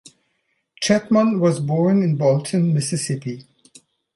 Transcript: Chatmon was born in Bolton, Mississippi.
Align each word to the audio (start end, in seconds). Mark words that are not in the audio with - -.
Chatmon 0.81 1.39
was 1.39 1.59
born 1.59 2.01
in 2.01 2.15
Bolton, 2.17 2.73
Mississippi. 2.73 3.45